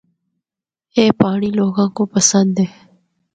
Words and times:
اے 0.95 1.03
پانڑی 1.19 1.49
لوگاں 1.59 1.87
کو 1.95 2.03
پسند 2.13 2.53
ہے۔ 2.63 2.67